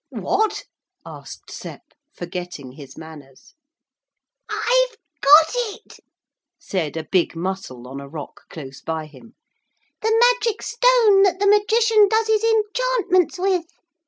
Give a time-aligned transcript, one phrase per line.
[0.09, 0.63] 'What?'
[1.05, 3.53] asked Sep, forgetting his manners.
[4.49, 5.99] 'I've got it,'
[6.57, 9.35] said a big mussel on a rock close by him,
[10.01, 13.65] 'the magic stone that the Magician does his enchantments with.